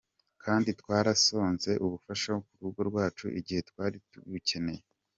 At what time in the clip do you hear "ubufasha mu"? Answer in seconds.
1.85-2.53